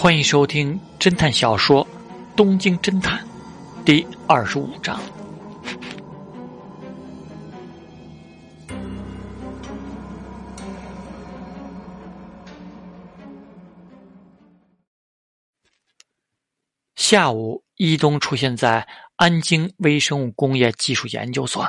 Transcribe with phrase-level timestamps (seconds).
[0.00, 1.84] 欢迎收听侦探小说
[2.36, 3.18] 《东京侦探》
[3.84, 4.96] 第二十五章。
[16.94, 18.86] 下午，伊东出现在
[19.16, 21.66] 安京微生物工业技术研究所，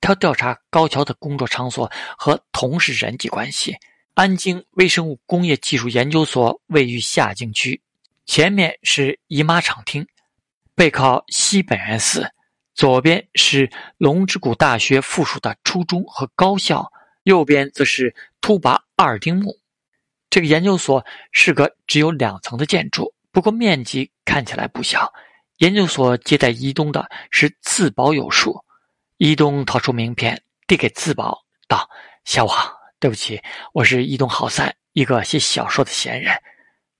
[0.00, 3.74] 他调查高桥的工作场所和同事人际关系。
[4.14, 7.80] 安京微生物工业技术研究所位于下京区，
[8.26, 10.06] 前面是姨妈场厅，
[10.74, 12.30] 背靠西本愿寺，
[12.74, 19.56] 左边是龙之谷大学附属的初中和高校，右边则是兔拔二丁目。
[20.28, 25.10] 这个研究所是个只有两层的建筑，不过面积看起来不小。
[25.56, 28.62] 研究所接待伊东的是自保有术，
[29.16, 31.88] 伊东掏出名片递给自保，道
[32.26, 33.42] ：“小王。”对不起，
[33.72, 36.32] 我是伊东浩三，一个写小说的闲人。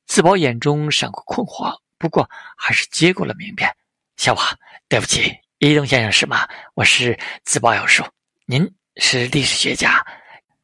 [0.04, 3.72] 自保眼中闪过困惑，不过还是接过了名片。
[4.16, 4.52] 小华，
[4.88, 6.48] 对不起，伊东先生是吗？
[6.74, 8.02] 我是自保有术，
[8.46, 10.04] 您是历史学家，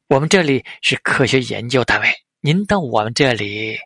[0.08, 2.12] 我们这里是科学研究单位。
[2.40, 3.78] 您到我们这里，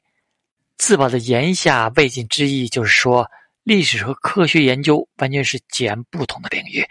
[0.78, 3.30] 自保的言下未尽之意就是说，
[3.62, 6.82] 历史和科学研究完全是截然不同的领域，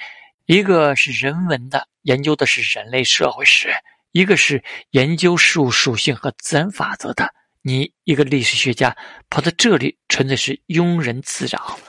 [0.46, 3.74] 一个是人文的，研究的是人类社会史。
[4.12, 8.96] 一个是研究事物属性和自然法则的，你一个历史学家
[9.30, 11.80] 跑到这里，纯粹是庸人自扰。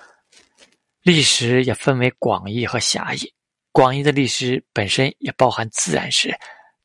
[1.02, 3.32] 历史也分为广义和狭义，
[3.72, 6.32] 广义的历史本身也包含自然史。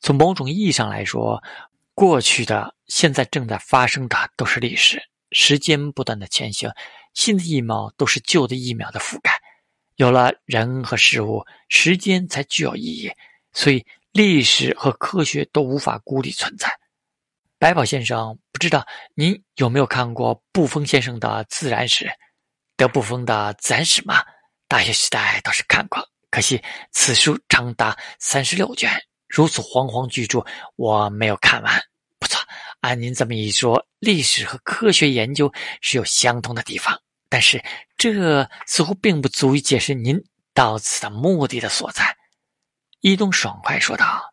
[0.00, 1.40] 从某种意义上来说，
[1.94, 5.00] 过去的、现在正在发生的都是历史。
[5.30, 6.68] 时间不断的前行，
[7.14, 9.30] 新的一秒都是旧的一秒的覆盖。
[9.94, 13.12] 有了人和事物，时间才具有意义。
[13.52, 13.86] 所以。
[14.12, 16.68] 历史和科学都无法孤立存在。
[17.58, 22.04] 白宝先生，不知道您有没有看过布封先生的《自然史》？
[22.76, 24.24] 德布封的《自然史》吗？
[24.68, 26.62] 大学时代倒是看过，可惜
[26.92, 28.90] 此书长达三十六卷，
[29.26, 30.44] 如此煌煌巨著，
[30.76, 31.80] 我没有看完。
[32.18, 32.40] 不错，
[32.80, 37.64] 按您这么一说，历史和科学研究是有相通的地方，但是
[37.96, 40.22] 这似乎并不足以解释您
[40.52, 42.17] 到此的目的的所在。
[43.00, 44.32] 伊东爽快说道：“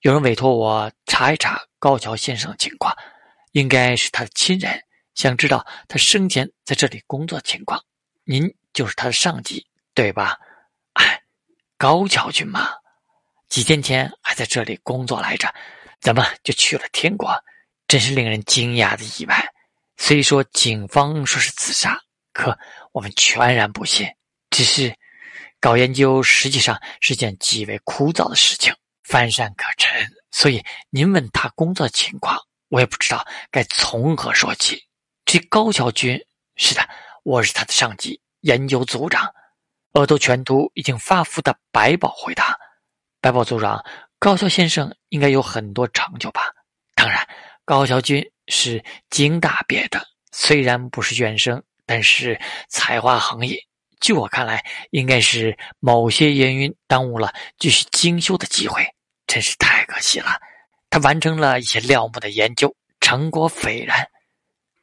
[0.00, 2.94] 有人委托我查一查高桥先生的情况，
[3.52, 4.78] 应该是他的亲人，
[5.14, 7.82] 想知道他生前在这里工作情况。
[8.24, 10.38] 您就是他的上级，对吧？
[10.92, 11.22] 哎，
[11.78, 12.68] 高桥君嘛，
[13.48, 15.52] 几天前还在这里工作来着，
[16.02, 17.34] 怎么就去了天国？
[17.88, 19.50] 真是令人惊讶的意外。
[19.96, 21.98] 虽说警方说是自杀，
[22.34, 22.58] 可
[22.92, 24.06] 我们全然不信，
[24.50, 24.94] 只是……”
[25.64, 28.70] 搞研究实际上是件极为枯燥的事情，
[29.02, 29.90] 乏善可陈。
[30.30, 32.38] 所以您问他工作情况，
[32.68, 34.78] 我也不知道该从何说起。
[35.24, 36.20] 这高桥君，
[36.56, 36.86] 是的，
[37.22, 39.26] 我是他的上级，研究组长。
[39.94, 42.54] 额头全图已经发福的白宝回答
[43.22, 43.82] ：“白宝组长，
[44.18, 46.42] 高桥先生应该有很多成就吧？
[46.94, 47.26] 当然，
[47.64, 52.38] 高桥君是京大毕业的，虽然不是院生，但是
[52.68, 53.58] 才华横溢。”
[54.04, 58.86] 据我看来，应该是某些原因耽误了继续精修的机会，
[59.26, 60.38] 真是太可惜了。
[60.90, 64.06] 他完成了一些料木的研究，成果斐然。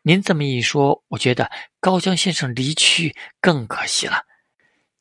[0.02, 4.24] 您这么一说，我觉得高江先生离去更可惜了。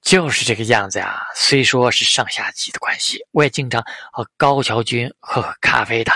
[0.02, 1.22] 就是这个样子呀。
[1.34, 3.82] 虽说是上下级的关系，我也经常
[4.12, 6.12] 和高桥君喝喝咖啡的。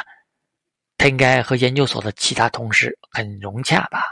[0.99, 4.05] 他应该和研究所的其他同事很融洽吧？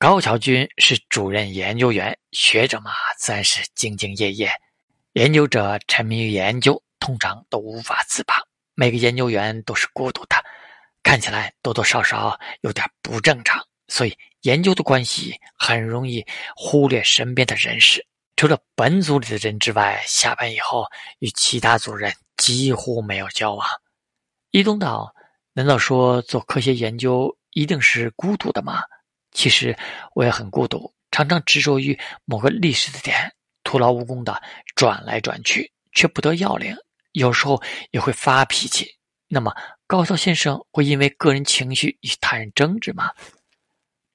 [0.00, 4.48] 高桥君是主任研究员，学者嘛，自然是兢兢业业。
[5.14, 8.36] 研究者沉迷于研究，通常都无法自拔。
[8.74, 10.36] 每个研究员都是孤独的，
[11.02, 13.60] 看起来多多少少有点不正常。
[13.88, 18.06] 所以，研究的关系很容易忽略身边的人事。
[18.36, 20.86] 除了本组里的人之外，下班以后
[21.18, 23.66] 与其他组人几乎没有交往。
[24.52, 25.12] 伊东岛，
[25.54, 28.84] 难道说做科学研究一定是孤独的吗？
[29.38, 29.78] 其实
[30.14, 33.32] 我也很孤独，常常执着于某个历史的点，
[33.62, 34.42] 徒劳无功的
[34.74, 36.76] 转来转去，却不得要领。
[37.12, 37.62] 有时候
[37.92, 38.96] 也会发脾气。
[39.28, 39.54] 那么
[39.86, 43.12] 高桥先生会因为个人情绪与他人争执吗？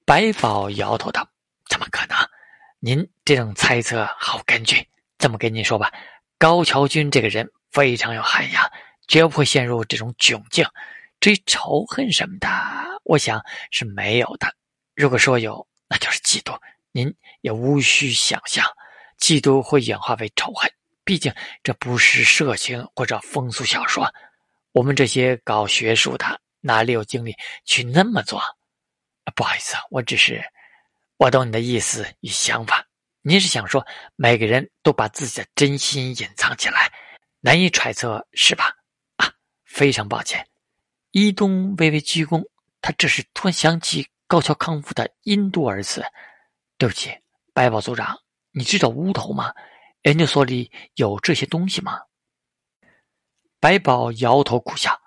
[0.04, 1.26] 白宝摇头道
[1.70, 2.18] ：“怎么可能？
[2.80, 4.86] 您这种猜测毫无根据。
[5.16, 5.90] 这么跟您说吧，
[6.36, 8.70] 高桥君这个人非常有涵养，
[9.08, 10.66] 绝不会陷入这种窘境。
[11.18, 12.46] 至于仇恨什么的，
[13.04, 14.54] 我想是没有的。”
[14.94, 16.58] 如果说有，那就是嫉妒。
[16.92, 18.64] 您也无需想象，
[19.18, 20.70] 嫉妒会演化为仇恨。
[21.02, 24.08] 毕竟这不是色情或者风俗小说。
[24.72, 28.40] 我们这些搞学术的哪里有精力去那么做？
[29.34, 30.42] 不好意思，我只是
[31.16, 32.86] 我懂你的意思与想法。
[33.22, 33.84] 您是想说
[34.16, 36.92] 每个人都把自己的真心隐藏起来，
[37.40, 38.72] 难以揣测，是吧？
[39.16, 39.32] 啊，
[39.64, 40.46] 非常抱歉。
[41.10, 42.44] 伊东微微鞠躬，
[42.80, 46.04] 他这时突然想起高桥康夫的印度儿子。
[46.76, 47.16] 对不起，
[47.52, 48.18] 白宝组长，
[48.50, 49.54] 你知道乌头吗？
[50.02, 52.00] 研究所里有这些东西吗？
[53.60, 55.00] 白宝摇头苦笑。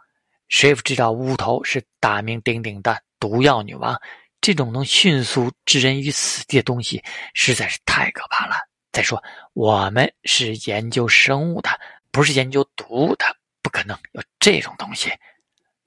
[0.48, 4.00] 谁不知道乌头是大名鼎鼎的毒药女王？
[4.40, 7.04] 这种能迅速置人于死地的东西
[7.34, 8.56] 实在是太可怕了。
[8.94, 9.22] 再说，
[9.52, 11.70] 我们是研究生物的，
[12.12, 13.26] 不是研究毒物的，
[13.62, 15.12] 不可能有这种东西。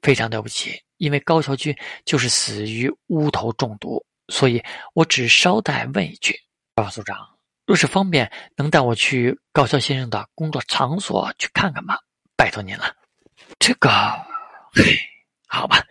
[0.02, 4.62] 非常对不起，因为高桥君就是死于乌头中毒，所以
[4.94, 6.34] 我只稍带问一句：
[6.74, 11.96] 报告组长，若是方便，能带我去高桥先生的工作场所去看看吗？
[12.36, 12.94] 拜托您了。
[13.58, 13.90] 这个。
[14.72, 14.96] 嘿，
[15.48, 15.82] 好吧，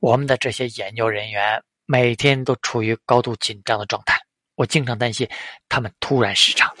[0.00, 4.18] 我们的这些研究人员每天都处于高度紧张的状态，
[4.56, 5.28] 我经常担心
[5.68, 6.74] 他们突然失常。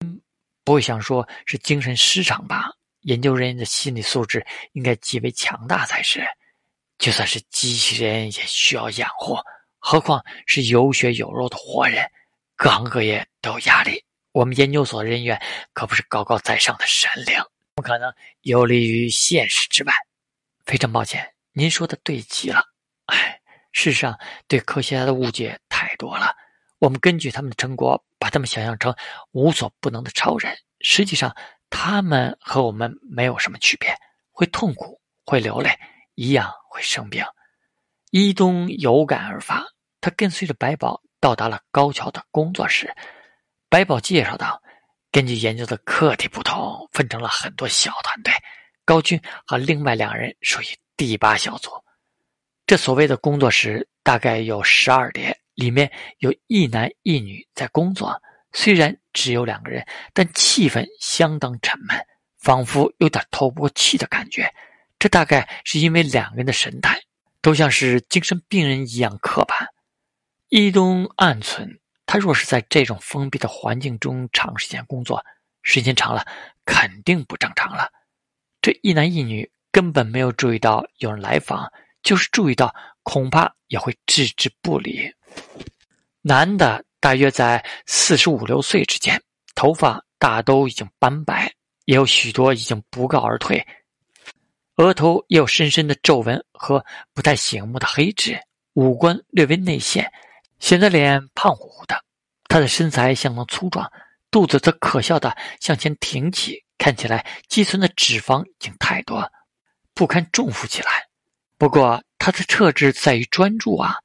[0.00, 0.20] 嗯，
[0.64, 2.70] 不会想说是精神失常吧？
[3.08, 6.22] 研究人员的心理素质应该极为强大才是。
[6.98, 9.42] 就算是机器人也需要养活，
[9.78, 12.06] 何况是有血有肉的活人，
[12.54, 14.04] 各行各业都有压力。
[14.32, 15.40] 我们研究所人员
[15.72, 17.42] 可不是高高在上的神灵，
[17.74, 18.12] 不可能
[18.42, 19.94] 游离于现实之外。
[20.66, 22.62] 非常抱歉，您说的对极了。
[23.06, 23.40] 哎，
[23.72, 26.36] 世上对科学家的误解太多了。
[26.78, 28.94] 我们根据他们的成果，把他们想象成
[29.32, 30.54] 无所不能的超人。
[30.80, 31.34] 实际上，
[31.70, 33.94] 他们和我们没有什么区别，
[34.30, 35.70] 会痛苦，会流泪，
[36.14, 37.24] 一样会生病。
[38.10, 39.66] 伊东有感而发，
[40.00, 42.94] 他跟随着白宝到达了高桥的工作室。
[43.68, 44.62] 白宝介绍道
[45.12, 48.32] ：“根据研究的课题不同，分成了很多小团队。”
[48.86, 50.66] 高军和另外两人属于
[50.96, 51.70] 第八小组。
[52.66, 58.18] 这所谓的工作室大概有十二叠，里面有一男一女在工作。
[58.52, 61.96] 虽然只有两个人，但气氛相当沉闷，
[62.38, 64.52] 仿佛有点透不过气的感觉。
[64.98, 67.00] 这大概是因为两个人的神态
[67.40, 69.68] 都像是精神病人一样刻板。
[70.48, 75.24] 伊东暗存，他若是在这种封闭的环境中长时间工作，
[75.62, 76.26] 时间长了
[76.64, 77.92] 肯定不正常了。
[78.60, 81.70] 这一男一女根本没有注意到有人来访，
[82.02, 85.14] 就是注意到，恐怕也会置之不理。
[86.22, 89.20] 男的大约在四十五六岁之间，
[89.54, 91.52] 头发大都已经斑白，
[91.84, 93.66] 也有许多已经不告而退，
[94.76, 96.84] 额头也有深深的皱纹和
[97.14, 98.40] 不太醒目的黑痣，
[98.74, 100.10] 五官略微内陷，
[100.58, 102.04] 显得脸胖乎乎的。
[102.48, 103.90] 他的身材相当粗壮，
[104.30, 106.64] 肚子则可笑的向前挺起。
[106.78, 109.28] 看起来积存的脂肪已经太多，
[109.94, 111.08] 不堪重负起来。
[111.58, 113.96] 不过他的特质在于专注啊！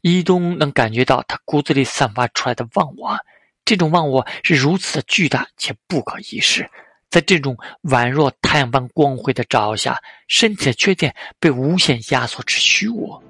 [0.00, 3.18] 伊东能感觉到他骨子里散发出来的忘我，
[3.64, 6.68] 这种忘我是如此的巨大且不可一世。
[7.10, 13.20] 在这种宛若太阳般光辉的照耀下，身体的缺陷被无限压缩至虚无。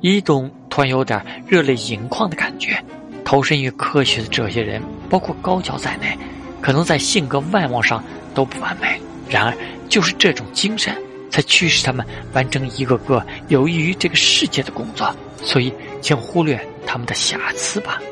[0.00, 2.82] 伊东突然有点热泪盈眶的感觉。
[3.24, 4.80] 投身于科学的这些人，
[5.10, 6.16] 包括高桥在内。
[6.60, 8.02] 可能在性格外貌上
[8.34, 9.56] 都不完美，然而
[9.88, 10.96] 就是这种精神，
[11.30, 15.14] 才驱使他们完成一个个有益于这个世界的工作。
[15.46, 15.72] 所以，
[16.02, 18.02] 请忽略他们的瑕疵吧。